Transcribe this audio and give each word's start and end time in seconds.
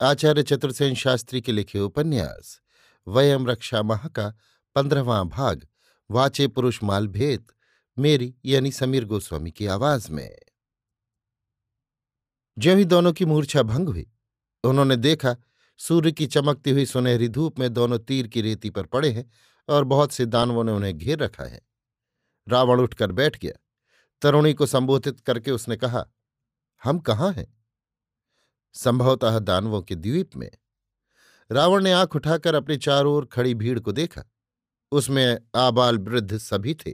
आचार्य 0.00 0.42
चतुर्सेन 0.42 0.94
शास्त्री 0.94 1.40
के 1.40 1.52
लिखे 1.52 1.80
उपन्यास 1.80 2.60
वयम 3.08 3.46
रक्षा 3.46 3.82
माह 3.82 4.08
का 4.08 4.36
पंद्रहवां 4.74 5.28
भाग, 5.28 5.68
वाचे 6.10 6.48
पुरुष 6.48 6.82
माल 6.82 7.08
भेद 7.08 7.46
मेरी 7.98 8.34
यानी 8.44 8.72
समीर 8.72 9.04
गोस्वामी 9.04 9.50
की 9.50 9.66
आवाज़ 9.66 10.12
में। 10.12 10.38
ज्यों 12.58 12.78
ही 12.78 12.84
दोनों 12.84 13.12
की 13.12 13.24
मूर्छा 13.24 13.62
भंग 13.62 13.88
हुई, 13.88 14.12
उन्होंने 14.64 14.96
देखा, 14.96 15.36
सूर्य 15.78 16.12
की 16.12 16.26
चमकती 16.26 16.70
हुई 16.70 16.86
सुनहरी 16.86 17.28
धूप 17.28 17.58
में 17.58 17.74
दोनों 17.74 17.98
तीर 17.98 18.28
की 18.28 18.40
रेती 18.40 18.70
पर 18.70 18.86
पड़े 18.86 19.12
हैं 19.12 19.30
और 19.68 19.84
बहुत 19.84 20.12
से 20.12 20.26
दानवों 20.26 20.64
ने 20.64 20.72
उन्हें 20.72 20.98
घेर 20.98 21.18
रखा 21.18 21.44
है। 21.44 21.60
रावण 22.48 22.80
उठकर 22.80 23.12
बैठ 23.12 23.38
गया। 23.38 23.62
तरुणी 24.22 24.54
को 24.54 24.66
संबोधित 24.66 25.20
करके 25.20 25.50
उसने 25.50 25.76
कहा, 25.76 26.06
हम 26.84 26.98
कहाँ 26.98 27.32
हैं? 27.32 27.55
संभवतः 28.76 29.38
दानवों 29.38 29.82
के 29.82 29.94
द्वीप 29.94 30.36
में। 30.36 30.50
रावण 31.50 31.82
ने 31.82 31.92
आँख 31.92 32.16
उठाकर 32.16 32.54
अपने 32.54 32.76
चारों 32.76 33.14
ओर 33.14 33.26
खड़ी 33.26 33.54
भीड़ 33.54 33.78
को 33.80 33.92
देखा। 33.92 34.22
उसमें 34.92 35.38
आबाल 35.54 35.98
वृद्ध 35.98 36.38
सभी 36.38 36.74
थे। 36.74 36.92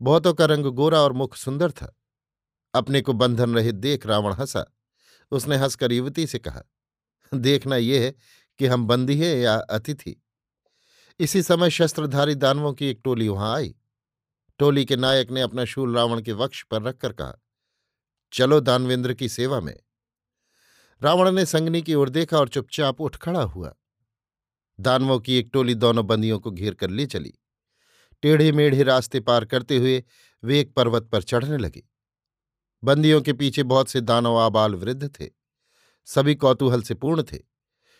बहुतों 0.00 0.34
का 0.34 0.44
रंग 0.44 0.66
गोरा 0.66 1.00
और 1.00 1.12
मुख 1.12 1.36
सुंदर 1.36 1.70
था। 1.70 1.94
अपने 2.74 3.00
को 3.00 3.12
बंधन 3.12 3.54
रहित 3.54 3.74
देख 3.74 4.06
रावण 4.06 4.32
हंसा। 4.32 4.64
उसने 5.30 5.56
हंसकर 5.56 5.92
युवती 5.92 6.26
से 6.26 6.38
कहा, 6.38 6.62
देखना 7.34 7.76
यह 7.76 8.02
है 8.02 8.14
कि 8.58 8.66
हम 8.66 8.86
बंदी 8.86 9.18
हैं 9.18 9.36
या 9.36 9.54
अतिथि? 9.54 10.22
इसी 11.20 11.42
समय 11.42 11.70
शस्त्रधारी 11.70 12.34
दानवों 12.34 12.72
की 12.72 12.86
एक 12.86 13.00
टोली 13.04 13.28
वहाँ 13.28 13.54
आई। 13.56 13.74
टोली 14.58 14.84
के 14.84 14.96
नायक 14.96 15.30
ने 15.30 15.40
अपना 15.40 15.64
शूल 15.64 15.96
रावण 15.96 16.22
के 16.22 16.32
वक्ष 16.32 16.62
पर 16.62 16.82
रखकर 16.82 17.12
कहा, 17.12 17.34
चलो 18.32 18.60
दानवेंद्र 18.60 19.14
की 19.14 19.28
सेवा 19.28 19.60
में। 19.60 19.78
रावण 21.02 21.30
ने 21.30 21.46
संगनी 21.46 21.82
की 21.82 21.94
ओर 21.94 22.08
देखा 22.08 22.38
और 22.38 22.48
चुपचाप 22.48 23.00
उठ 23.00 23.16
खड़ा 23.16 23.42
हुआ। 23.42 23.74
दानवों 24.80 25.20
की 25.20 25.34
एक 25.34 25.50
टोली 25.52 25.74
दोनों 25.74 26.06
बंदियों 26.06 26.38
को 26.38 26.50
घेर 26.50 26.74
कर 26.74 26.90
ले 26.90 27.06
चली। 27.06 27.34
टेढ़े 28.22 28.52
मेढ़े 28.52 28.82
रास्ते 28.82 29.20
पार 29.20 29.44
करते 29.44 29.76
हुए 29.76 30.04
वे 30.44 30.60
एक 30.60 30.74
पर्वत 30.74 31.02
पर 31.02 31.22
चढ़ने 31.22 31.56
लगे। 31.56 31.82
बंदियों 32.84 33.22
के 33.22 33.32
पीछे 33.32 33.62
बहुत 33.62 33.88
से 33.88 34.00
दानव 34.00 34.36
आबाल 34.36 34.74
वृद्ध 34.74 35.20
थे। 35.20 35.28
सभी 36.04 36.34
कौतूहल 36.34 36.82
से 36.82 36.94
पूर्ण 36.94 37.22
थे। 37.22 37.38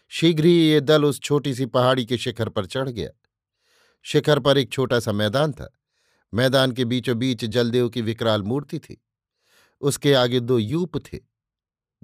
शीघ्र 0.09 0.45
ही 0.45 0.53
ये 0.53 0.81
दल 0.81 1.05
उस 1.05 1.21
छोटी 1.21 1.55
सी 1.55 1.67
पहाड़ी 1.67 2.07
के 2.07 2.19
शिखर 2.19 2.49
पर 2.49 2.67
चढ़ 2.67 2.89
गया। 2.89 3.11
शिखर 4.03 4.39
पर 4.39 4.59
एक 4.59 4.73
छोटा 4.73 5.01
सा 5.01 5.13
मैदान 5.13 5.53
था। 5.53 5.79
मैदान 6.35 6.73
के 6.73 6.85
बीचों 6.85 7.19
बीच 7.19 7.45
जलदेव 7.45 7.89
की 7.89 8.03
विकराल 8.03 8.43
मूर्ति 8.43 8.79
थी। 8.79 9.05
उसके 9.81 10.15
आगे 10.15 10.41
दो 10.41 10.59
यूप 10.59 10.99
थे। 10.99 11.30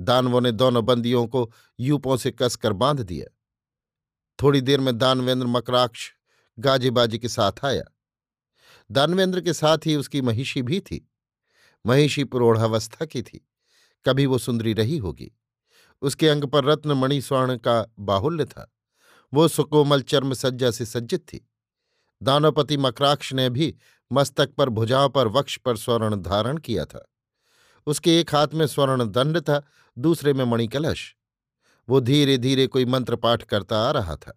दानवों 0.00 0.40
ने 0.40 0.52
दोनों 0.52 0.84
बंदियों 0.84 1.26
को 1.26 1.52
यूपों 1.80 2.16
से 2.16 2.30
कसकर 2.30 2.72
बाँध 2.72 3.00
दिया। 3.00 3.36
थोड़ी 4.42 4.60
देर 4.60 4.80
में 4.80 4.98
दानवेंद्र 4.98 5.46
मकराक्ष 5.46 6.10
गाजीबाजी 6.58 7.18
के 7.18 7.28
साथ 7.28 7.52
आया। 7.64 7.84
दानवेंद्र 8.90 9.40
के 9.40 9.52
साथ 9.52 9.78
ही 9.86 9.96
उसकी 9.96 10.20
महिषी 10.20 10.62
भी 10.62 10.80
थी। 10.80 11.10
महिषी 11.86 12.24
पुरोढ़ावस्था 12.24 13.04
की 13.04 13.22
थी। 13.22 13.48
कभी 14.06 14.26
वो 14.26 14.38
सुंदरी 14.38 14.72
रही 14.72 14.96
होगी। 14.96 15.32
उसके 16.02 16.28
अंग 16.28 16.44
पर 16.44 16.64
रत्न 16.64 16.92
मणि 16.92 17.20
स्वर्ण 17.20 17.56
का 17.56 17.92
बाहुल्य 17.98 18.44
था। 18.44 18.74
वो 19.34 19.48
सुकोमल 19.48 20.02
चर्म 20.02 20.34
सज्जा 20.34 20.70
से 20.70 20.86
सज्जित 20.86 21.20
थी। 21.20 21.50
दानोपति 22.22 22.76
मकराक्ष 22.76 23.32
ने 23.32 23.50
भी 23.50 23.76
मस्तक 24.12 24.54
पर 24.54 24.68
भुजाओं 24.68 25.08
पर 25.08 25.28
वक्ष 25.28 25.58
पर 25.58 25.76
स्वर्ण 25.76 26.16
धारण 26.16 26.56
किया 26.56 26.84
था। 26.84 27.12
उसके 27.86 28.20
एक 28.20 28.34
हाथ 28.34 28.48
में 28.54 28.66
स्वर्ण 28.66 29.04
दंड 29.04 29.40
था, 29.40 29.62
दूसरे 29.98 30.32
में 30.32 30.44
मणिकलश। 30.44 31.16
वो 31.88 32.00
धीरे 32.00 32.38
धीरे 32.38 32.66
कोई 32.66 32.84
मंत्र 32.84 33.16
पाठ 33.16 33.42
करता 33.42 33.78
आ 33.78 33.90
रहा 33.90 34.16
था। 34.16 34.36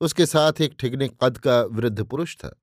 उसके 0.00 0.26
साथ 0.26 0.52
एक 0.60 0.76
ठिगने 0.78 1.08
कद 1.08 1.38
का 1.38 1.62
वृद्ध 1.62 2.04
पुरुष 2.04 2.36
था। 2.36 2.62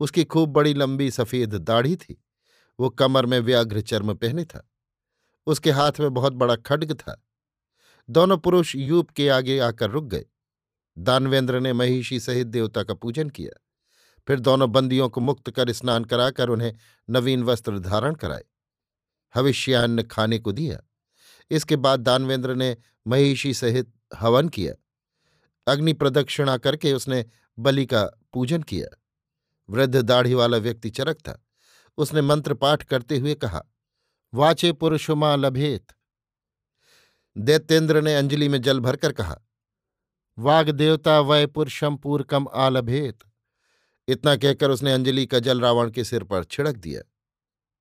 उसकी 0.00 0.24
खूब 0.24 0.52
बड़ी 0.52 0.74
लंबी 0.74 1.10
सफ़ेद 1.10 1.54
दाढ़ी 1.54 1.96
थी। 1.96 2.24
वो 2.80 2.90
कमर 2.90 3.26
में 3.26 3.40
व्याघ्र 3.40 3.80
चर्म 3.80 4.14
पहने 4.14 4.44
था। 4.44 4.70
उसके 5.46 5.70
हाथ 5.70 5.92
में 6.00 6.14
बहुत 6.14 6.32
बड़ा 6.32 6.56
खड्ग 6.56 6.92
था। 6.92 7.24
दोनों 8.10 8.38
पुरुष 8.38 8.76
यूप 8.76 9.10
के 9.10 9.28
आगे 9.28 9.58
आकर 9.58 9.90
रुक 9.90 10.04
गए। 10.04 10.24
दानवेंद्र 10.98 11.60
ने 11.60 11.72
महिषी 11.72 12.20
सहित 12.20 12.46
देवता 12.46 12.82
का 12.82 12.94
पूजन 12.94 13.30
किया। 13.30 13.60
फिर 14.28 14.40
दोनों 14.40 14.72
बंदियों 14.72 15.08
को 15.08 15.20
मुक्त 15.20 15.50
कर 15.50 15.72
स्नान 15.72 16.04
कराकर 16.04 16.48
उन्हें 16.48 16.74
नवीन 17.10 17.42
वस्त्र 17.42 17.78
धारण 17.78 18.14
कराए। 18.14 18.44
हविष्यान्न 19.36 20.02
खाने 20.02 20.38
को 20.38 20.52
दिया। 20.52 20.78
इसके 21.50 21.76
बाद 21.76 22.00
दानवेंद्र 22.00 22.54
ने 22.54 22.76
महिषी 23.06 23.54
सहित 23.54 23.92
हवन 24.16 24.48
किया। 24.48 24.74
अग्नि 25.72 25.92
प्रदक्षिणा 25.92 26.56
करके 26.56 26.92
उसने 26.92 27.24
बलि 27.58 27.86
का 27.86 28.04
पूजन 28.32 28.62
किया। 28.62 28.98
वृद्ध 29.70 29.96
दाढ़ी 29.96 30.34
वाला 30.34 30.56
व्यक्ति 30.56 30.90
चरक 30.90 31.16
था। 31.16 31.46
उसने 31.98 32.20
मंत्र 32.20 32.54
पाठ 32.54 32.82
करते 32.82 33.18
हुए 33.18 33.34
कहा, 33.34 33.62
वाचे 34.34 34.72
पुरुषुमा 34.72 35.36
लभेत। 35.36 35.86
दैत्येंद्र 37.36 38.02
ने 38.02 38.16
अंजलि 38.16 38.48
में 38.48 38.62
जल 38.62 38.80
भरकर 38.80 39.12
कहा, 39.12 39.40
वाग 40.38 40.70
देवता 40.70 41.20
वय 41.20 41.46
पुरुषम 41.46 41.96
पूरकम 41.96 42.46
आलभेत 42.54 43.18
इतना 44.08 44.36
कहकर 44.36 44.70
उसने 44.70 44.92
अंजलि 44.92 45.26
का 45.26 45.38
जल 45.38 45.60
रावण 45.60 45.90
के 45.90 46.04
सिर 46.04 46.24
पर 46.24 46.44
छिड़क 46.44 46.76
दिया। 46.76 47.02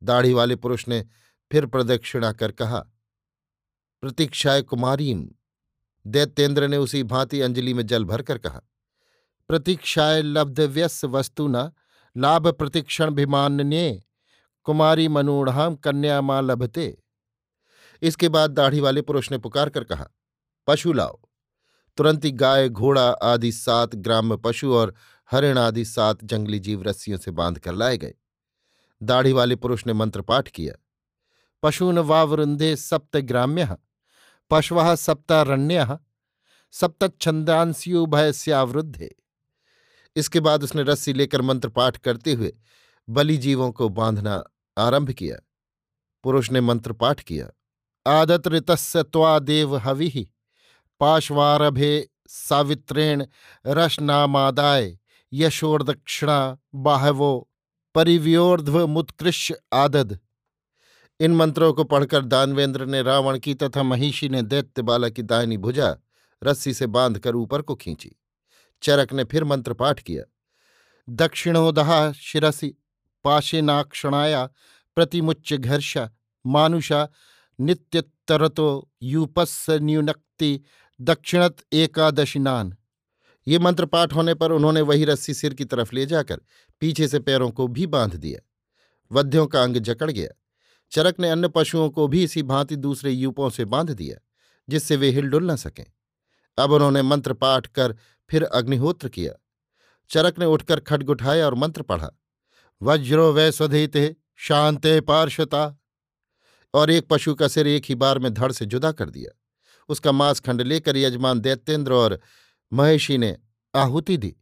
दाढ़ी 0.04 0.34
वाले 0.34 0.56
पुरुष 0.56 0.88
ने 0.88 1.06
फिर 1.52 1.66
प्रदक्षिणा 1.66 2.32
कर 2.32 2.52
कहा, 2.52 2.80
प्रतीक्षाय 4.04 4.62
कुमारीम। 4.62 5.28
दैत्येंद्र 6.06 6.68
ने 6.68 6.78
उसी 6.78 7.04
भांति 7.04 7.42
अंजलि 7.42 7.74
में 7.74 7.86
जल 7.86 8.06
भरकर 8.06 8.38
कहा, 8.38 8.62
प्रतीक्षाय 9.50 10.22
लब्धव्यस 10.22 11.04
वस्तु 11.06 11.48
न 11.48 11.72
लाभ 12.16 12.48
प्रतीक्षण 12.48 13.12
भिमान्य 13.12 14.02
कुमारी 14.64 15.08
मनूढ़ाम 15.08 15.76
कन्या 15.76 16.22
माँ 16.22 16.42
लभते। 16.42 16.98
इसके 18.02 18.30
बाद 18.30 18.52
दाढ़ी 18.52 18.80
वाले 18.80 19.02
पुरुष 19.02 19.32
ने 19.32 19.38
पुकार 19.38 19.70
कर 19.70 19.84
कहा, 19.84 20.08
पशु 20.68 20.94
लाओ। 20.94 21.20
तुरंत 21.98 22.26
ही 22.26 22.32
गाय, 22.32 22.70
घोड़ा 22.70 23.10
आदि 23.10 23.52
सात 23.52 23.96
ग्राम्य 23.96 24.38
पशु 24.38 24.74
और 24.74 24.94
हरिण 25.32 25.58
आदि 25.58 25.86
सात 25.86 26.24
जंगली 26.24 26.60
जीव 26.60 26.84
रस्सियों 26.84 27.18
से 27.18 27.32
बाँध 27.32 27.60
कर 27.60 27.74
लाए 27.74 27.98
गए। 27.98 28.14
दाढ़ी 29.02 29.32
वाले 29.32 29.56
पुरुष 29.56 29.86
ने 29.88 29.94
मंत्र 29.94 30.22
पाठ 30.22 30.48
किया। 30.48 30.74
पशून 31.64 32.00
वावृंदे 32.00 32.76
सप्तग्राम्य, 32.76 33.76
पशव 34.52 34.96
सप्तारण्य 34.96 35.98
सप्तछंदांस्युभयस्यावृद्धे 36.74 39.16
इसके 40.16 40.40
बाद 40.40 40.64
उसने 40.64 40.84
रस्सी 40.84 41.14
लेकर 41.14 41.42
मंत्र 41.42 41.70
पाठ 41.70 41.98
करते 41.98 42.34
हुए 42.34 42.54
बलि 43.08 43.38
जीवों 43.38 43.72
को 43.72 43.90
बांधना 43.90 44.44
आरंभ 44.78 45.12
किया। 45.12 45.38
पुरुष 46.24 46.52
ने 46.52 46.62
मंत्र 46.62 46.94
पाठ 46.94 47.20
किया, 47.20 47.50
आदत 48.06 48.48
ऋतस्य 48.48 49.04
त्वादेव 49.04 49.78
हवि, 49.78 50.28
पाशवारभे 51.00 52.10
सावित्रेण 52.28 53.26
रशनामादाय, 53.68 54.98
यशोर्दक्षिणा 55.32 56.58
बाहवो 56.76 57.50
परिव्योर्ध्व 57.96 58.88
मुत्कृष्य 58.88 59.58
आदद। 59.74 60.20
इन 61.22 61.36
मंत्रों 61.36 61.74
को 61.74 61.84
पढ़कर 61.84 62.26
दानवेंद्र 62.26 62.86
ने 62.86 63.02
रावण 63.02 63.40
की 63.40 63.54
तथा 63.54 63.84
महिषी 63.84 64.30
ने 64.30 64.42
दैत्य 64.42 64.82
बाला 64.82 65.10
की 65.10 65.22
दाहिनी 65.22 65.58
भुजा 65.58 65.98
रस्सी 66.44 66.74
से 66.74 66.88
बांधकर 66.88 67.36
ऊपर 67.36 67.62
को 67.62 67.76
खींची। 67.76 68.12
चरक 68.84 69.14
ने 69.14 69.24
फिर 69.24 69.44
मंत्र 69.44 69.74
पाठ 69.74 70.00
किया। 70.00 70.24
दक्षिणोदहा 71.10 72.12
शिरसि 72.12 72.76
पाशेनाक्षणाया 73.24 74.50
प्रतिमुच्च 74.96 75.54
घर्षा, 75.54 76.12
मानुषा, 76.46 77.10
नित्यतरतो 77.60 78.92
यूपस्य 79.04 79.80
न्यूनक्ति, 79.80 80.62
दक्षिणत 81.02 81.58
एकादशिनान 81.74 82.78
ये 83.48 83.60
मंत्र 83.60 83.86
पाठ 83.86 84.14
होने 84.14 84.34
पर 84.34 84.52
उन्होंने 84.52 84.82
वही 84.82 85.06
रस्सी 85.06 85.34
सिर 85.34 85.54
की 85.54 85.66
तरफ़ 85.66 85.96
ले 85.96 86.06
जाकर 86.06 86.42
पीछे 86.80 87.08
से 87.08 87.20
पैरों 87.20 87.52
को 87.52 87.68
भी 87.68 87.88
बाँध 87.88 88.16
दिया। 88.16 88.48
वध्यों 89.12 89.48
का 89.48 89.64
अंग 89.64 89.78
जकड़ 89.78 90.12
गया। 90.12 90.30
चरक 90.92 91.20
ने 91.20 91.30
अन्य 91.30 91.48
पशुओं 91.48 91.90
को 91.90 92.08
भी 92.08 92.24
इसी 92.24 92.44
भांति 92.44 92.76
दूसरे 92.76 93.12
यूपों 93.12 93.50
से 93.50 93.66
बाँध 93.66 93.92
दिया, 93.92 94.18
जिससे 94.70 94.96
वे 94.96 95.10
हिलडुल 95.10 95.52
न 95.52 95.56
सकें। 95.56 95.86
अब 96.58 96.72
उन्होंने 96.72 97.02
मंत्र 97.02 97.34
पाठ 97.34 97.68
कर 97.68 97.96
फिर 98.30 98.44
अग्निहोत्र 98.44 99.10
किया। 99.10 99.34
चरक 100.10 100.40
ने 100.40 100.46
उठकर 100.46 100.80
खड्ग 100.80 101.10
उठाया 101.10 101.46
और 101.46 101.54
मंत्र 101.54 101.82
पढ़ा, 101.82 102.10
वज्रो 102.82 103.34
वै 103.34 103.52
स्वधेते 103.52 104.16
शांते 104.36 105.02
पार्श्वता। 105.02 105.78
और 106.74 106.90
एक 106.92 107.08
पशु 107.10 107.36
का 107.36 107.48
सिर 107.48 107.68
एक 107.68 107.84
ही 107.86 107.96
बार 107.96 108.20
में 108.20 108.34
धड़ 108.34 108.52
से 108.52 108.66
जुदा 108.66 108.92
कर 108.92 109.10
दिया। 109.10 109.40
उसका 109.90 110.12
मांस 110.12 110.40
खंड 110.40 110.62
लेकर 110.62 110.98
यजमान 110.98 111.40
दैत्येंद्र 111.40 111.94
और 111.94 112.20
महेशी 112.74 113.18
ने 113.18 113.38
आहुति 113.76 114.18
दी। 114.18 114.36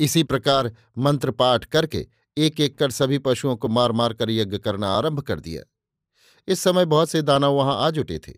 इसी 0.00 0.22
प्रकार 0.22 0.76
मंत्र 0.98 1.30
पाठ 1.30 1.64
करके 1.64 2.06
एक 2.36 2.60
एक 2.60 2.78
कर 2.78 2.90
सभी 2.90 3.18
पशुओं 3.18 3.56
को 3.56 3.68
मार 3.68 3.92
मार 3.92 4.12
कर 4.12 4.30
यज्ञ 4.30 4.58
करना 4.58 4.88
आरंभ 4.88 5.20
कर 5.20 5.40
दिया। 5.40 5.62
इस 6.48 6.60
समय 6.60 6.84
बहुत 6.84 7.10
से 7.10 7.22
दानव 7.22 7.52
वहाँ 7.52 7.76
आ 7.78 7.90
जुटे 7.90 8.18
थे। 8.18 8.32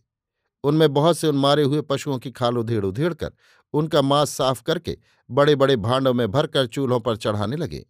उनमें 0.65 0.93
बहुत 0.95 1.19
से 1.19 1.29
उन 1.29 1.37
मारे 1.37 1.63
हुए 1.63 1.81
पशुओं 1.81 2.19
की 2.19 2.31
खाल 2.31 2.59
उधेड़ 2.59 2.85
उधेड़ 2.85 3.13
कर 3.15 3.33
उनका 3.75 4.03
मांस 4.03 4.31
साफ़ 4.31 4.63
करके 4.63 4.97
बड़े 5.31 5.55
बड़े 5.57 5.77
भांडों 5.77 6.15
में 6.15 6.31
भरकर 6.31 6.67
चूल्हों 6.67 7.01
पर 7.01 7.17
चढ़ाने 7.17 7.57
लगे। 7.57 7.85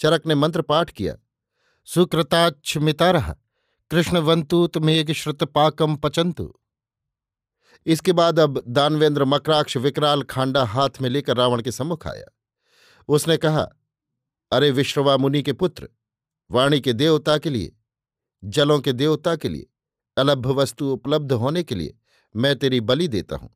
चरक 0.00 0.26
ने 0.26 0.34
मंत्र 0.34 0.62
पाठ 0.62 0.90
किया 0.90 1.16
सुकृताच्छमिता 1.88 3.12
कृष्णवंतूत 3.90 4.78
मेघ 4.78 5.10
श्रुत 5.12 5.42
पाकम 5.44 5.96
पचंतु 5.96 6.52
इसके 7.86 8.12
बाद 8.12 8.38
अब 8.38 8.62
दानवेंद्र 8.68 9.24
मकराक्ष 9.24 9.76
विकराल 9.76 10.22
खांडा 10.22 10.64
हाथ 10.64 11.00
में 11.02 11.08
लेकर 11.10 11.36
रावण 11.36 11.62
के 11.62 11.72
सम्मुख 11.72 12.06
आया। 12.06 12.24
उसने 13.08 13.36
कहा, 13.36 13.62
अरे 14.52 14.70
विश्ववा 14.70 15.16
मुनि 15.16 15.42
के 15.42 15.52
पुत्र, 15.52 15.88
वाणी 16.50 16.80
के 16.80 16.92
देवता 16.92 17.36
के 17.38 17.50
लिए 17.50 17.72
जलों 18.44 18.80
के 18.80 18.92
देवता 18.92 19.36
के 19.36 19.48
लिए, 19.48 19.66
अलभ्य 20.16 20.48
वस्तु 20.48 20.92
उपलब्ध 20.92 21.32
होने 21.32 21.62
के 21.62 21.74
लिए 21.74 21.98
मैं 22.36 22.56
तेरी 22.56 22.80
बलि 22.80 23.08
देता 23.08 23.36
हूँ। 23.36 23.50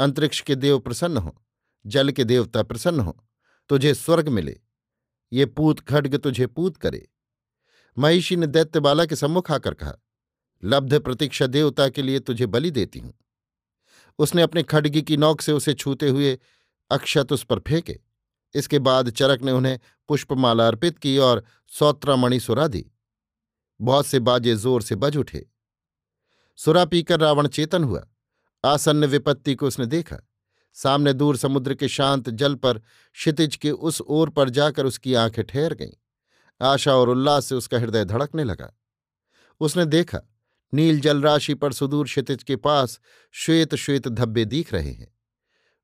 अंतरिक्ष 0.00 0.40
के 0.40 0.54
देव 0.54 0.78
प्रसन्न 0.78 1.16
हो, 1.16 1.42
जल 1.86 2.10
के 2.10 2.24
देवता 2.24 2.62
प्रसन्न 2.62 3.00
हो, 3.00 3.24
तुझे 3.68 3.94
स्वर्ग 3.94 4.28
मिले। 4.28 4.60
ये 5.32 5.46
पूत 5.46 5.80
खड्ग 5.80 6.16
तुझे 6.16 6.46
पूत 6.46 6.76
करे। 6.76 7.08
महिषी 7.98 8.36
ने 8.36 8.46
दैत्यबाला 8.46 9.04
के 9.04 9.16
सम्मुख 9.16 9.50
आकर 9.50 9.74
कहा, 9.74 9.92
लब्ध 10.64 10.98
प्रतीक्षा 11.00 11.46
देवता 11.46 11.88
के 11.88 12.02
लिए 12.02 12.18
तुझे 12.18 12.46
बलि 12.46 12.70
देती 12.70 12.98
हूँ। 12.98 13.14
उसने 14.18 14.42
अपने 14.42 14.62
खड्गी 14.62 15.02
की 15.02 15.16
नौक 15.16 15.40
से 15.40 15.52
उसे 15.52 15.74
छूते 15.74 16.08
हुए 16.08 16.38
अक्षत 16.90 17.32
उस 17.32 17.44
पर 17.44 17.58
फेंके। 17.58 18.00
इसके 18.54 18.78
बाद 18.78 19.10
चरक 19.10 19.42
ने 19.42 19.52
उन्हें 19.52 19.78
पुष्पमाला 20.08 20.66
अर्पित 20.66 20.98
की 20.98 21.18
और 21.18 21.44
सौत्रामणि 21.68 22.40
सुरा 22.40 22.66
दी। 22.68 22.90
बहुत 23.80 24.06
से 24.06 24.18
बाजे 24.18 24.54
ज़ोर 24.54 24.82
से 24.82 24.94
बज 24.94 25.16
उठे। 25.16 25.46
सुरा 26.56 26.84
पीकर 26.84 27.20
रावण 27.20 27.48
चेतन 27.48 27.84
हुआ। 27.84 28.06
आसन्न 28.64 29.04
विपत्ति 29.04 29.54
को 29.54 29.66
उसने 29.66 29.86
देखा। 29.86 30.16
सामने 30.72 31.12
दूर 31.12 31.36
समुद्र 31.36 31.74
के 31.74 31.88
शांत 31.88 32.30
जल 32.30 32.54
पर 32.54 32.78
क्षितिज 32.78 33.56
के 33.56 33.70
उस 33.70 34.00
ओर 34.00 34.30
पर 34.30 34.50
जाकर 34.50 34.86
उसकी 34.86 35.14
आँखें 35.14 35.44
ठहर 35.44 35.74
गईं। 35.74 35.92
आशा 36.60 36.94
और 36.94 37.08
उल्लास 37.08 37.46
से 37.46 37.54
उसका 37.54 37.78
हृदय 37.78 38.04
धड़कने 38.04 38.44
लगा। 38.44 38.72
उसने 39.60 39.84
देखा, 39.84 40.20
नील 40.74 41.00
जलराशि 41.00 41.54
पर 41.54 41.72
सुदूर 41.72 42.04
क्षितिज 42.04 42.42
के 42.42 42.56
पास 42.56 43.00
श्वेत 43.32 43.74
श्वेत 43.74 44.08
धब्बे 44.08 44.44
दिख 44.44 44.72
रहे 44.72 44.92
हैं। 44.92 45.14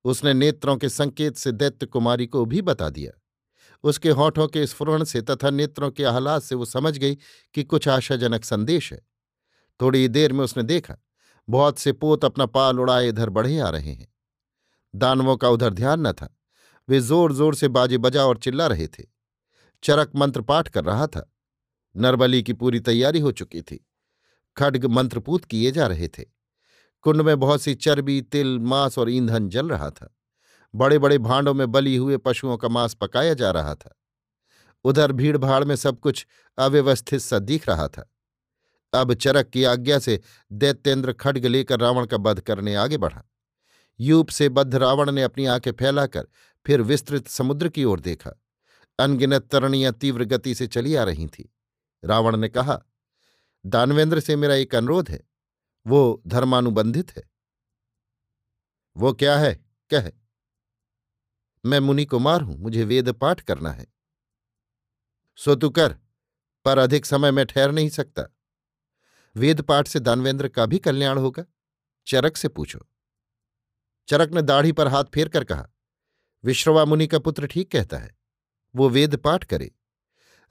उसने 0.05 0.35
नेत्रों 0.35 0.77
के 0.77 0.89
संकेत 0.89 1.37
से 1.37 1.53
दैत्य 1.53 1.87
कुमारी 1.87 2.27
को 2.27 2.45
भी 2.45 2.63
बता 2.63 2.91
दिया। 2.91 3.20
उसके 3.85 4.11
होठों 4.11 4.47
के 4.49 4.67
स्फुरण 4.67 5.05
से 5.05 5.23
तथा 5.23 5.51
नेत्रों 5.51 5.91
के 5.91 6.05
आह्लाद 6.05 6.43
से 6.43 6.55
वो 6.55 6.65
समझ 6.65 6.97
गई 6.99 7.15
कि 7.55 7.65
कुछ 7.65 7.89
आशाजनक 7.89 8.45
संदेश 8.45 8.93
है। 8.93 9.01
थोड़ी 9.81 10.09
देर 10.09 10.33
में 10.33 10.45
उसने 10.45 10.63
देखा, 10.63 10.97
बहुत 11.49 11.79
से 11.79 11.93
पोत 11.93 12.25
अपना 12.25 12.47
पाल 12.47 12.81
उड़ाए 12.81 13.09
इधर 13.09 13.31
बढ़े 13.31 13.59
आ 13.59 13.69
रहे 13.69 13.93
हैं। 13.93 14.09
दानवों 14.95 15.37
का 15.37 15.49
उधर 15.49 15.75
ध्यान 15.75 16.07
न 16.07 16.13
था। 16.13 16.37
वे 16.89 17.01
ज़ोर 17.01 17.33
ज़ोर 17.33 17.55
से 17.55 17.69
बाजे 17.69 17.99
बजा 17.99 18.25
और 18.27 18.39
चिल्ला 18.39 18.67
रहे 18.67 18.87
थे। 18.89 19.05
चरक 19.83 20.11
मंत्र 20.17 20.41
पाठ 20.41 20.69
कर 20.69 20.85
रहा 20.85 21.07
था। 21.07 21.33
नरबली 21.97 22.43
की 22.43 22.53
पूरी 22.53 22.81
तैयारी 22.81 23.21
हो 23.21 23.33
चुकी 23.33 23.63
थी। 23.63 23.87
खड्ग 24.57 24.85
मंत्रपूत 24.87 25.45
किए 25.45 25.71
जा 25.71 25.87
रहे 25.87 26.09
थे। 26.09 26.25
कुंड 27.03 27.21
में 27.21 27.39
बहुत 27.41 27.63
सी 27.63 27.75
चर्बी, 27.75 28.21
तिल, 28.23 28.59
मांस 28.59 28.99
और 28.99 29.11
ईंधन 29.11 29.49
जल 29.49 29.69
रहा 29.69 29.91
था। 29.91 30.17
बड़े 30.75 30.99
बड़े 30.99 31.19
भांडों 31.19 31.55
में 31.55 31.73
बली 31.73 31.97
हुए 31.97 32.17
पशुओं 32.17 32.57
का 32.57 32.69
मांस 32.69 32.95
पकाया 32.95 33.35
जा 33.35 33.51
रहा 33.51 33.75
था। 33.75 33.97
उधर 34.85 35.13
भीड़ 35.13 35.39
भाड़ 35.39 35.65
में 35.65 35.77
सब 35.77 36.01
कुछ 36.01 36.27
अव्यवस्थित 36.59 37.21
सा 37.21 37.39
दिख 37.39 37.69
रहा 37.69 37.89
था। 37.89 38.13
अब 38.95 39.15
चरक 39.15 39.49
की 39.49 39.65
आज्ञा 39.65 39.99
से 39.99 40.21
दैत्येंद्र 40.53 41.13
खड्ग 41.13 41.47
लेकर 41.47 41.81
रावण 41.81 42.07
का 42.07 42.17
वध 42.17 42.41
करने 42.41 42.75
आगे 42.75 42.97
बढ़ा। 42.97 43.25
यूप 44.01 44.29
से 44.29 44.49
बद्ध 44.49 44.75
रावण 44.75 45.11
ने 45.11 45.23
अपनी 45.23 45.47
आँखें 45.47 45.73
फैलाकर 45.73 46.27
फिर 46.67 46.81
विस्तृत 46.81 47.29
समुद्र 47.29 47.69
की 47.69 47.85
ओर 47.85 48.01
देखा। 48.01 48.43
अनगिनत 48.99 49.43
तरणियाँ 49.43 49.93
तीव्र 49.93 50.25
गति 50.25 50.55
से 50.55 50.67
चली 50.67 50.95
आ 50.95 51.05
रही 51.05 51.27
थी। 51.27 51.55
रावण 52.05 52.37
ने 52.37 52.49
कहा, 52.49 52.83
दानवेंद्र 53.67 54.21
से 54.21 54.37
मेरा 54.37 54.55
एक 54.55 54.75
अनुरोध 54.75 55.09
है। 55.09 55.21
वो 55.87 56.23
धर्मानुबंधित 56.27 57.17
है। 57.17 57.23
वो 58.97 59.13
क्या 59.13 59.39
है? 59.39 59.67
कह। 59.91 60.20
मैं 61.65 61.81
मुनि 61.81 62.05
कुमार 62.05 62.43
हूँ, 62.43 62.57
मुझे 62.59 62.85
वेद 62.85 63.09
पाठ 63.13 63.41
करना 63.41 63.71
है। 63.71 63.87
सो 65.39 65.55
तू 65.55 65.71
कर, 65.71 65.95
पर 66.67 66.79
अधिक 66.79 67.07
समय 67.07 67.31
मैं 67.31 67.47
ठहर 67.47 67.73
नहीं 67.73 67.89
सकता। 67.89 68.23
वेद 69.37 69.61
पाठ 69.61 69.89
से 69.89 70.01
दानवेंद्र 70.01 70.49
का 70.49 70.67
भी 70.67 70.79
कल्याण 70.79 71.19
होगा, 71.19 71.45
चरक 72.07 72.37
से 72.37 72.49
पूछो। 72.49 72.87
चरक 74.09 74.33
ने 74.33 74.43
दाढ़ी 74.43 74.73
पर 74.73 74.89
हाथ 74.89 75.05
फेर 75.05 75.29
कर 75.29 75.45
कहा, 75.45 75.69
विश्रवा 76.45 76.85
मुनि 76.85 77.07
का 77.07 77.19
पुत्र 77.19 77.47
ठीक 77.47 77.71
कहता 77.71 77.99
है, 77.99 78.11
वो 78.75 78.89
वेद 78.89 79.17
पाठ 79.17 79.45
करे। 79.45 79.71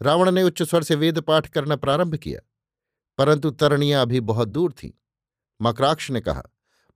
रावण 0.01 0.32
ने 0.32 0.44
उच्च 0.44 0.62
स्वर 0.63 0.84
से 0.84 0.96
वेद 0.96 1.20
पाठ 1.20 1.48
करना 1.48 1.75
प्रारंभ 1.75 2.16
किया, 2.16 2.39
परंतु 3.18 3.50
तरणियाँ 3.51 4.01
अभी 4.01 4.20
बहुत 4.20 4.48
दूर 4.48 4.74
थीं। 4.74 4.92
मकराक्ष 5.60 6.10
ने 6.12 6.22
कहा, 6.22 6.44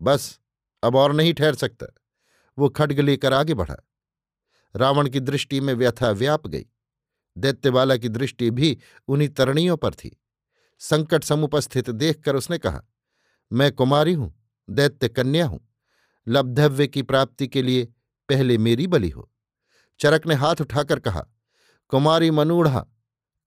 बस, 0.02 0.40
अब 0.84 0.96
और 0.96 1.14
नहीं 1.14 1.34
ठहर 1.34 1.56
सकता। 1.56 1.86
वो 2.58 2.70
खड्ग 2.70 3.00
लेकर 3.00 3.34
आगे 3.34 3.54
बढ़ा। 3.54 3.76
रावण 4.76 5.10
की 5.10 5.20
दृष्टि 5.20 5.60
में 5.60 5.74
व्यथा 5.74 6.12
व्याप 6.12 6.48
गई। 6.48 6.66
दैत्यवाला 7.38 7.98
की 7.98 8.10
दृष्टि 8.10 8.52
भी 8.52 8.78
उन्हीं 9.08 9.30
तरणियों 9.30 9.78
पर 9.78 9.94
थी। 9.94 10.22
संकट 10.80 11.24
समुपस्थित 11.24 11.90
देखकर 11.90 12.36
उसने 12.36 12.58
कहा, 12.58 12.82
मैं 13.52 13.72
कुमारी 13.72 14.14
हूँ, 14.14 14.34
दैत्य 14.70 15.10
कन्या 15.10 15.46
हूँ। 15.46 15.70
लब्धव्य 16.28 16.88
की 16.88 17.02
प्राप्ति 17.02 17.48
के 17.48 17.62
लिए 17.62 17.86
पहले 18.30 18.58
मेरी 18.58 18.88
बलि 18.88 19.10
हो। 19.10 19.30
चरक 20.00 20.28
ने 20.28 20.36
हाथ 20.36 20.62
उठाकर 20.62 21.00
कहा, 21.00 21.26
कुमारी 21.88 22.32
मनूढ़ा, 22.32 22.86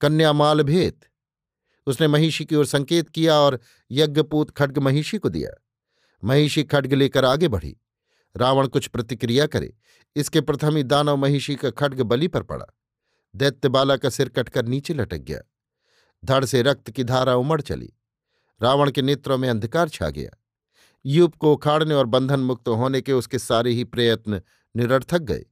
कन्या 0.01 0.33
माल 0.33 0.63
भेद 0.63 1.05
उसने 1.87 2.09
महिषी 2.09 2.45
की 2.45 2.55
ओर 2.55 2.67
संकेत 2.67 3.09
किया 3.09 3.35
और 3.35 3.61
यज्ञपूत 3.91 4.51
खड्ग 4.51 4.79
महिषी 4.79 5.19
को 5.19 5.29
दिया। 5.29 5.51
महिषी 6.25 6.65
खड्ग 6.65 6.93
लेकर 6.93 7.25
आगे 7.25 7.49
बढ़ी। 7.49 7.77
रावण 8.37 8.67
कुछ 8.67 8.87
प्रतिक्रिया 8.87 9.47
करे। 9.47 9.73
इसके 10.17 10.41
प्रथम 10.41 10.77
ही 10.77 10.83
दानव 10.83 11.17
महिषी 11.17 11.55
का 11.55 11.71
खड्ग 11.71 12.01
बलि 12.03 12.29
पर 12.29 12.43
पड़ा। 12.43 12.67
दैत्य 13.35 13.69
बाला 13.69 13.97
का 13.97 14.11
सिर 14.11 14.29
कटकर 14.29 14.67
नीचे 14.67 14.95
लटक 14.95 15.19
गया। 15.19 15.41
धड़ 16.23 16.45
से 16.45 16.63
रक्त 16.63 16.91
की 16.91 17.05
धारा 17.05 17.35
उमड़ 17.35 17.61
चली। 17.61 17.93
रावण 18.61 18.91
के 18.91 19.03
नेत्रों 19.03 19.39
में 19.39 19.49
अंधकार 19.49 19.89
छा 19.89 20.09
गया। 20.11 20.31
युप 21.05 21.35
को 21.35 21.53
उखाड़ने 21.53 21.95
और 21.95 22.07
बंधन 22.07 22.41
मुक्त 22.41 22.69
होने 22.69 23.01
के 23.01 23.13
उसके 23.13 23.39
सारे 23.39 23.71
ही 23.71 23.85
प्रयत्न 23.85 24.41
निरर्थक 24.75 25.23
गए। 25.23 25.45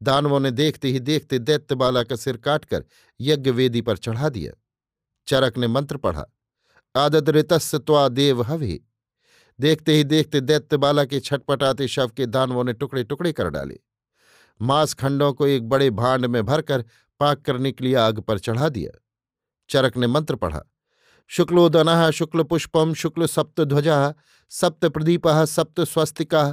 दानवों 0.00 0.40
ने 0.40 0.50
देखते 0.50 0.88
ही 0.88 1.00
देखते 1.00 1.38
दैत्यबाला 1.38 2.02
का 2.02 2.16
सिर 2.16 2.36
काटकर 2.36 2.84
यज्ञ 3.20 3.50
वेदी 3.50 3.80
पर 3.80 3.96
चढ़ा 3.96 4.28
दिया। 4.28 4.52
चरक 5.28 5.58
ने 5.58 5.66
मंत्र 5.66 5.96
पढ़ा, 5.96 6.24
आदत 6.94 7.28
ऋतस्य 7.28 7.78
त्वा 7.78 8.08
देव 8.08 8.42
हवे। 8.42 8.80
देखते 9.58 9.92
ही 9.92 10.04
देखते 10.04 10.40
दैत्यबाला 10.40 11.04
के 11.04 11.20
छटपटाते 11.20 11.88
शव 11.88 12.10
के 12.16 12.26
दानवों 12.28 12.64
ने 12.64 12.72
टुकड़े 12.72 13.04
टुकड़े 13.04 13.32
कर 13.32 13.48
डाले। 13.50 13.78
मांस 14.60 14.94
खंडों 14.94 15.32
को 15.32 15.46
एक 15.46 15.68
बड़े 15.68 15.90
भांड 15.92 16.26
में 16.26 16.44
भरकर 16.46 16.84
पाक 17.20 17.42
करने 17.42 17.72
के 17.72 17.84
लिए 17.84 17.94
आग 17.96 18.20
पर 18.20 18.38
चढ़ा 18.38 18.68
दिया। 18.68 18.90
चरक 19.70 19.96
ने 19.96 20.06
मंत्र 20.06 20.36
पढ़ा, 20.36 20.62
शुक्लोदन 21.30 22.10
शुक्ल 22.10 22.42
पुष्पम 22.42 22.92
शुक्ल 22.94 23.26
सप्त 23.26 23.60
ध्वजा 23.62 24.14
सप्त 24.52 24.86
प्रदीप 24.86 25.26
सप्त 25.28 25.80
स्वस्तिका 25.82 26.44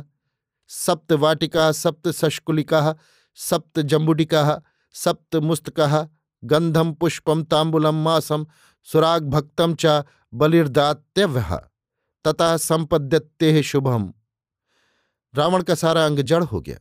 सप्त 0.70 1.14
वाटिका 1.14 1.72
सप्त 1.74 2.08
सशकुलिका 2.12 2.96
सप्त 3.38 3.80
जम्बुडिका 3.82 4.62
सप्त 4.96 5.36
मुस्तका 5.44 6.08
गंधम 6.44 6.92
पुष्पम 6.94 7.44
तांबुलम 7.44 8.04
मासम 8.04 8.46
सुराग 8.88 9.30
भक्तम 9.30 9.76
च 9.80 10.04
बलिर्दात्यव्य। 10.34 11.60
तथा 12.28 12.58
संपद्यते 12.58 13.64
शुभम। 13.64 14.14
रावण 15.36 15.64
का 15.64 15.76
सारा 15.76 16.06
अंग 16.06 16.20
जड़ 16.20 16.44
हो 16.44 16.62
गया। 16.62 16.80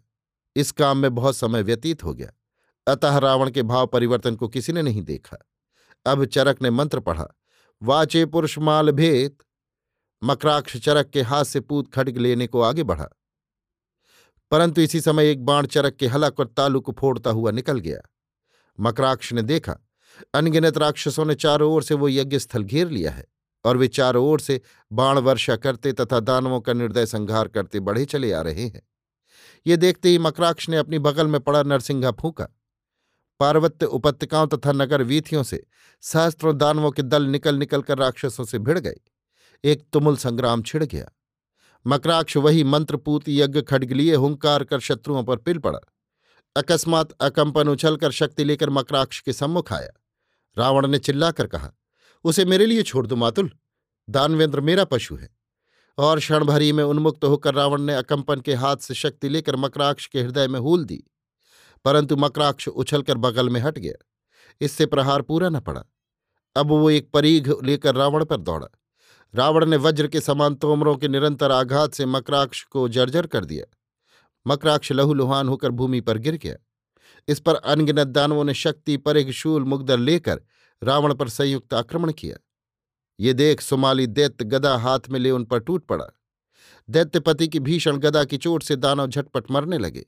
इस 0.57 0.73
काम 0.73 0.99
में 0.99 1.15
बहुत 1.15 1.37
समय 1.37 1.63
व्यतीत 1.63 2.05
हो 2.05 2.15
गया। 2.15 2.33
अतः 2.93 3.19
रावण 3.19 3.51
के 3.51 3.63
भाव 3.63 3.87
परिवर्तन 3.87 4.37
को 4.37 4.49
किसी 4.49 4.73
ने 4.73 4.83
नहीं 4.83 5.03
देखा। 5.03 5.37
अब 6.07 6.25
चरक 6.25 6.63
ने 6.63 6.71
मंत्र 6.71 7.01
पढ़ा, 7.01 7.29
वाचे 7.83 8.27
पुरुष 8.27 8.59
माल 8.59 8.91
भेद 8.91 9.37
मकराक्ष 10.25 10.77
चरक 10.77 11.11
के 11.11 11.23
हाथ 11.23 11.45
से 11.45 11.61
पूत 11.61 11.95
खड़ग 11.95 12.19
लेने 12.19 12.47
को 12.47 12.61
आगे 12.61 12.83
बढ़ा। 12.83 13.09
परंतु 14.51 14.81
इसी 14.81 15.01
समय 15.01 15.31
एक 15.31 15.45
बाण 15.45 15.67
चरक 15.67 15.95
के 15.95 16.07
हलक 16.07 16.41
और 16.41 16.47
तालु 16.47 16.81
को 16.81 16.93
फोड़ता 16.93 17.31
हुआ 17.31 17.51
निकल 17.51 17.79
गया। 17.79 18.01
मकराक्ष 18.81 19.33
ने 19.33 19.43
देखा, 19.43 19.77
अनगिनत 20.35 20.79
राक्षसों 20.79 21.25
ने 21.25 21.35
चारों 21.35 21.73
ओर 21.73 21.83
से 21.83 21.95
वो 21.95 22.09
यज्ञ 22.09 22.39
स्थल 22.39 22.63
घेर 22.63 22.89
लिया 22.89 23.13
है। 23.13 23.34
और 23.65 23.77
वे 23.77 23.89
चारों 23.89 24.27
ओर 24.27 24.41
से 24.41 24.61
बाण 24.93 25.19
वर्षा 25.19 25.57
करते 25.57 25.93
तथा 25.93 26.21
दानवों 26.21 26.61
का 26.61 26.73
निर्दय 26.73 27.07
संहार 27.07 27.49
करते 27.49 27.81
बढ़े 27.81 28.05
चले 28.05 28.33
आ 28.33 28.41
रहे 28.41 28.67
हैं। 28.67 28.83
ये 29.67 29.77
देखते 29.77 30.09
ही 30.09 30.19
मकराक्ष 30.19 30.69
ने 30.69 30.77
अपनी 30.77 30.99
बगल 30.99 31.27
में 31.27 31.41
पड़ा 31.41 31.63
नरसिंहा 31.63 32.11
फूका। 32.11 32.49
पार्वत्य 33.41 33.87
उपत्यकाओं 33.87 34.47
तथा 34.47 34.73
नगर 34.73 35.03
वीथियों 35.03 35.43
से 35.43 35.67
सहस्त्रों 36.01 36.59
दानवों 36.59 36.91
के 36.91 37.03
दल 37.03 37.23
निकल 37.23 37.57
निकल 37.57 37.83
कर 37.83 37.99
राक्षसों 37.99 38.45
से 38.45 38.59
भिड़ 38.59 38.79
गए। 38.79 38.95
एक 39.65 39.87
तुमुल 39.93 40.17
संग्राम 40.17 40.63
छिड़ 40.63 40.85
गया। 40.85 41.11
मकराक्ष 41.87 42.37
वही 42.37 42.65
मंत्रपूत, 42.65 43.25
यज्ञ 43.29 43.63
खड्ग 43.63 43.93
लिए 43.93 44.15
हुंकार 44.15 44.65
कर 44.65 44.81
शत्रुओं 44.81 45.25
पर 45.25 45.37
पिल 45.37 45.59
पड़ा। 45.59 45.79
अकस्मात 46.57 47.13
अकंपन 47.13 47.69
उछलकर 47.69 48.11
शक्ति 48.11 48.45
लेकर 48.45 48.71
मकराक्ष 48.71 49.21
के 49.21 49.33
सम्मुख 49.33 49.73
आया। 49.73 49.91
रावण 50.59 50.87
ने 50.87 50.99
चिल्लाकर 50.99 51.47
कहा 51.47 51.73
उसे 52.25 52.45
मेरे 52.45 52.67
लिए 52.67 52.83
छोड़ 52.83 53.07
दो 53.07 53.17
मातुल। 53.17 53.51
दानवेंद्र 54.11 54.61
मेरा 54.61 54.85
पशु 54.85 55.17
है। 55.17 55.37
और 55.99 56.19
क्षणभरी 56.19 56.73
में 56.73 56.85
उन्मुक्त 56.85 57.25
होकर 57.25 57.55
रावण 57.55 57.83
ने 57.83 57.95
अकंपन 57.95 58.41
के 58.41 58.55
हाथ 58.55 58.77
से 58.77 58.95
शक्ति 58.95 59.29
लेकर 59.29 59.57
मकराक्ष 59.57 60.07
के 60.07 60.23
हृदय 60.23 60.49
में 60.49 60.61
हूल 60.61 60.85
दी। 60.85 61.05
परंतु 61.85 62.17
मकराक्ष 62.17 62.69
उछलकर 62.69 63.15
बगल 63.15 63.49
में 63.49 63.61
हट 63.61 63.79
गया। 63.79 64.05
इससे 64.61 64.87
प्रहार 64.87 65.23
पूरा 65.23 65.49
न 65.49 65.61
पड़ा। 65.61 65.85
अब 66.57 66.67
वो 66.67 66.91
एक 66.91 67.11
परीघ 67.11 67.53
लेकर 67.65 67.95
रावण 67.95 68.25
पर 68.25 68.37
दौड़ा। 68.37 68.67
रावण 69.35 69.67
ने 69.67 69.77
वज्र 69.77 70.07
के 70.07 70.21
समान 70.21 70.55
तोमरों 70.55 70.97
के 70.97 71.09
निरंतर 71.09 71.51
आघात 71.51 71.95
से 71.95 72.07
मकराक्ष 72.07 72.65
को 72.65 72.89
जर्जर 72.89 73.27
कर 73.27 73.45
दिया। 73.45 73.77
मकराक्ष 74.47 74.93
लहूलुहान 74.93 75.49
होकर 75.49 75.71
भूमि 75.71 76.01
पर 76.01 76.19
गिर 76.19 76.35
गया। 76.35 76.57
इस 77.29 77.41
पर 77.41 77.55
अनगिनत 77.55 78.07
दानवों 78.07 78.45
ने 78.45 78.55
शक्ति, 78.55 78.97
परिघ, 78.97 79.31
शूल, 79.31 79.65
मुग्दर 79.65 79.99
लेकर 79.99 80.41
रावण 80.83 81.15
पर 81.15 81.29
संयुक्त 81.29 81.75
आक्रमण 81.75 82.13
किया। 82.13 82.37
ये 83.21 83.33
देख 83.33 83.61
सुमाली 83.61 84.07
दैत्य 84.07 84.45
गदा 84.45 84.77
हाथ 84.77 85.01
में 85.11 85.21
ले 85.21 85.31
उन 85.31 85.45
पर 85.45 85.59
टूट 85.59 85.87
पड़ा। 85.87 86.07
दैत्यपति 86.91 87.49
की 87.49 87.61
भीषण 87.61 87.97
गदा 87.97 88.25
की 88.25 88.37
चोट 88.37 88.63
से 88.63 88.77
दानव 88.77 89.07
झटपट 89.07 89.51
मरने 89.51 89.79
लगे। 89.79 90.07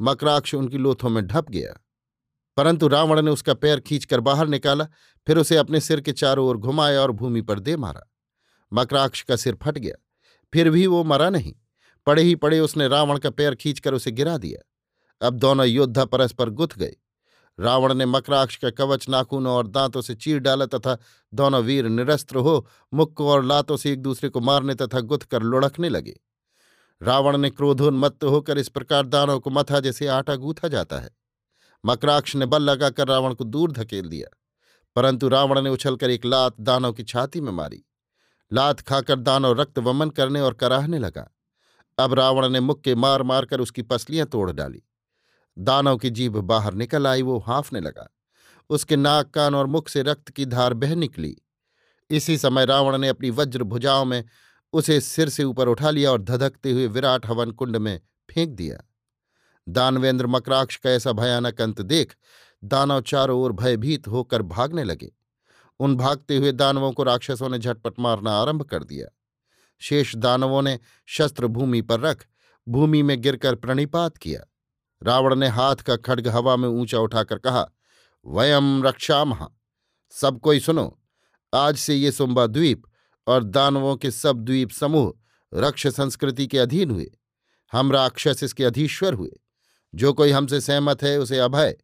मकराक्ष 0.00 0.54
उनकी 0.54 0.78
लोथों 0.78 1.08
में 1.08 1.26
ढप 1.26 1.50
गया। 1.50 1.86
परंतु 2.56 2.88
रावण 2.88 3.22
ने 3.22 3.30
उसका 3.30 3.54
पैर 3.54 3.80
खींचकर 3.80 4.20
बाहर 4.20 4.46
निकाला, 4.46 4.84
फिर 5.26 5.38
उसे 5.38 5.56
अपने 5.56 5.80
सिर 5.80 6.00
के 6.00 6.12
चारों 6.12 6.46
ओर 6.46 6.56
घुमाया 6.56 7.00
और 7.00 7.10
भूमि 7.10 7.42
पर 7.42 7.58
दे 7.58 7.76
मारा। 7.76 8.12
मकराक्ष 8.72 9.22
का 9.22 9.36
सिर 9.36 9.58
फट 9.62 9.78
गया। 9.78 9.94
फिर 10.52 10.70
भी 10.70 10.86
वो 10.86 11.04
मरा 11.04 11.30
नहीं। 11.30 11.54
पड़े 12.06 12.22
ही 12.22 12.34
पड़े 12.34 12.60
उसने 12.60 12.88
रावण 12.88 13.18
का 13.18 13.30
पैर 13.30 13.54
खींचकर 13.54 13.94
उसे 13.94 14.10
गिरा 14.10 14.38
दिया। 14.38 14.68
अब 15.26 15.34
दोनों 15.34 15.66
योद्धा 15.66 16.04
परस्पर 16.04 16.50
गुथ 16.50 16.68
गए। 16.78 16.96
रावण 17.58 17.94
ने 17.94 18.06
मकराक्ष 18.06 18.56
का 18.56 18.70
कवच, 18.70 19.08
नाखूनों 19.08 19.52
और 19.52 19.66
दांतों 19.66 20.00
से 20.00 20.14
चीर 20.14 20.38
डाला 20.38 20.66
तथा 20.66 20.96
दोनों 21.32 21.62
वीर 21.62 21.88
निरस्त्र 21.88 22.38
हो 22.38 22.66
मुक्को 22.92 23.28
और 23.30 23.44
लातों 23.44 23.76
से 23.76 23.92
एक 23.92 24.02
दूसरे 24.02 24.28
को 24.28 24.40
मारने 24.40 24.74
तथा 24.74 25.00
गुथ 25.02 25.24
कर 25.30 25.42
लुढ़कने 25.42 25.88
लगे। 25.88 26.18
रावण 27.00 27.36
ने 27.36 27.50
क्रोधोन्मत्त 27.50 28.24
होकर 28.24 28.58
इस 28.58 28.68
प्रकार 28.68 29.06
दानों 29.06 29.38
को 29.40 29.50
मथा 29.50 29.80
जैसे 29.80 30.06
आटा 30.08 30.36
गूथा 30.36 30.68
जाता 30.68 30.98
है। 30.98 31.10
मकराक्ष 31.84 32.36
ने 32.36 32.46
बल 32.46 32.62
लगाकर 32.62 33.08
रावण 33.08 33.34
को 33.34 33.44
दूर 33.44 33.72
धकेल 33.72 34.08
दिया, 34.08 34.28
परंतु 34.96 35.28
रावण 35.28 35.60
ने 35.62 35.70
उछलकर 35.70 36.10
एक 36.10 36.24
लात 36.24 36.60
दानों 36.60 36.92
की 36.92 37.02
छाती 37.04 37.40
में 37.40 37.52
मारी। 37.52 37.82
लात 38.50 38.80
खाकर 38.80 39.16
दानव 39.18 39.60
रक्त 39.60 39.78
वमन 39.78 40.10
करने 40.10 40.40
और 40.40 40.54
कराहने 40.54 40.98
लगा। 40.98 41.28
अब 41.98 42.14
रावण 42.14 42.48
ने 42.48 42.60
मुक्के 42.60 42.94
मार 42.94 43.22
मारकर 43.22 43.60
उसकी 43.60 43.82
पसलियाँ 43.82 44.26
तोड़ 44.26 44.50
डाली। 44.52 44.82
दानव 45.58 45.96
की 45.96 46.10
जीभ 46.10 46.36
बाहर 46.36 46.74
निकल 46.74 47.06
आई, 47.06 47.22
वो 47.22 47.38
हाफने 47.38 47.80
लगा। 47.80 48.14
उसके 48.70 48.96
नाक, 48.96 49.30
कान 49.30 49.54
और 49.54 49.66
मुख 49.66 49.88
से 49.88 50.02
रक्त 50.02 50.28
की 50.28 50.46
धार 50.46 50.74
बह 50.74 50.94
निकली। 50.94 51.36
इसी 52.10 52.38
समय 52.38 52.66
रावण 52.66 52.98
ने 52.98 53.08
अपनी 53.08 53.30
वज्र 53.30 53.62
भुजाओं 53.62 54.04
में 54.04 54.24
उसे 54.72 55.00
सिर 55.00 55.28
से 55.28 55.44
ऊपर 55.44 55.68
उठा 55.68 55.90
लिया 55.90 56.12
और 56.12 56.22
धधकते 56.22 56.72
हुए 56.72 56.86
विराट 56.86 57.26
हवन 57.26 57.50
कुंड 57.50 57.76
में 57.76 58.00
फेंक 58.30 58.50
दिया। 58.50 58.88
दानवेंद्र 59.68 60.26
मकराक्ष 60.26 60.76
का 60.76 60.90
ऐसा 60.90 61.12
भयानक 61.12 61.60
अंत 61.60 61.80
देख 61.80 62.16
दानव 62.64 63.00
चारों 63.00 63.40
ओर 63.40 63.52
भयभीत 63.52 64.08
होकर 64.08 64.42
भागने 64.42 64.84
लगे। 64.84 65.12
उन 65.78 65.96
भागते 65.96 66.36
हुए 66.36 66.52
दानवों 66.52 66.92
को 66.92 67.02
राक्षसों 67.02 67.48
ने 67.48 67.58
झटपट 67.58 67.94
मारना 67.98 68.32
आरंभ 68.32 68.62
कर 68.62 68.84
दिया। 68.84 69.08
शेष 69.78 70.16
दानवों 70.16 70.62
ने 70.62 70.78
शस्त्र 71.06 71.46
भूमि 71.46 71.82
पर 71.82 72.00
रख, 72.00 72.26
भूमि 72.68 73.02
में 73.02 73.20
गिरकर 73.20 73.54
प्रणिपात 73.54 74.16
किया। 74.16 74.40
रावण 75.02 75.34
ने 75.34 75.48
हाथ 75.48 75.76
का 75.76 75.96
खड्ग 75.96 76.28
हवा 76.28 76.56
में 76.56 76.68
ऊँचा 76.68 76.98
उठाकर 76.98 77.38
कहा 77.38 77.66
वयम 78.26 78.82
रक्षामह 78.84 79.48
सब 80.10 80.40
कोई 80.40 80.60
सुनो, 80.60 81.00
आज 81.54 81.76
से 81.76 81.94
ये 81.94 82.12
सुम्बा 82.12 82.46
द्वीप 82.46 82.82
और 83.26 83.44
दानवों 83.44 83.96
के 83.96 84.10
सब 84.10 84.40
द्वीप 84.40 84.70
समूह 84.70 85.14
रक्ष 85.54 85.86
संस्कृति 85.86 86.46
के 86.46 86.58
अधीन 86.58 86.90
हुए। 86.90 87.10
हम 87.72 87.92
राक्षस 87.92 88.40
इसके 88.42 88.64
अधीश्वर 88.64 89.14
हुए। 89.14 89.30
जो 89.94 90.12
कोई 90.12 90.30
हमसे 90.30 90.60
सहमत 90.60 91.02
है, 91.02 91.18
उसे 91.18 91.38
अभय। 91.38 91.76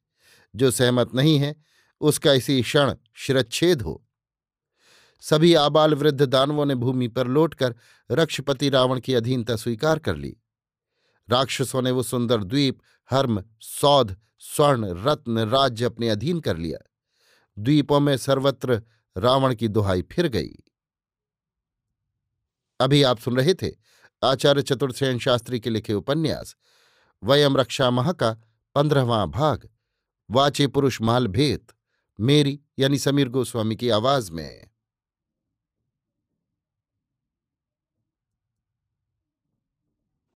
जो 0.56 0.70
सहमत 0.70 1.14
नहीं 1.14 1.38
है, 1.38 1.56
उसका 2.00 2.32
इसी 2.32 2.62
क्षण 2.62 2.94
शिरच्छेद 3.14 3.82
हो। 3.82 4.04
सभी 5.20 5.54
आबाल 5.54 5.94
वृद्ध 5.94 6.22
दानवों 6.22 6.66
ने 6.66 6.74
भूमि 6.74 7.08
पर 7.08 7.26
लौटकर 7.26 7.74
रक्षपति 8.10 8.68
रावण 8.68 9.00
की 9.00 9.14
अधीनता 9.14 9.56
स्वीकार 9.56 9.98
कर 9.98 10.16
ली। 10.16 10.36
राक्षसों 11.30 11.82
ने 11.82 11.90
वो 11.90 12.02
सुंदर 12.02 12.44
द्वीप, 12.44 12.78
हर्म, 13.10 13.44
सौध, 13.60 14.16
स्वर्ण, 14.38 15.04
रत्न, 15.04 15.38
राज्य 15.38 15.84
अपने 15.84 16.08
अधीन 16.08 16.40
कर 16.40 16.56
लिया। 16.56 16.90
द्वीपों 17.58 18.00
में 18.00 18.16
सर्वत्र 18.16 18.82
रावण 19.16 19.54
की 19.54 19.68
दुहाई 19.68 20.02
फिर 20.02 20.28
गई। 20.28 20.56
अभी 22.80 23.02
आप 23.02 23.18
सुन 23.18 23.36
रहे 23.36 23.54
थे 23.54 23.70
आचार्य 24.24 24.62
चतुर्सेन 24.62 25.18
शास्त्री 25.18 25.60
के 25.60 25.70
लिखे 25.70 25.94
उपन्यास, 25.94 26.56
वयम 27.24 27.56
रक्षा 27.56 27.90
मह 27.90 28.12
का 28.12 28.36
पंद्रहवां 28.74 29.26
भाग, 29.26 29.68
वाचे 30.30 30.66
पुरुष 30.66 31.00
माल 31.00 31.26
भेद 31.26 31.66
मेरी 32.20 32.60
यानी 32.78 32.98
समीर 32.98 33.28
गोस्वामी 33.28 33.76
की 33.76 33.88
आवाज़ 33.90 34.32
में। 34.32 34.70